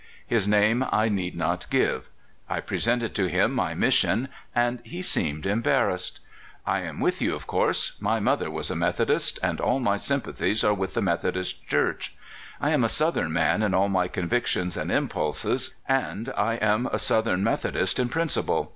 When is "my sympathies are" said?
9.79-10.73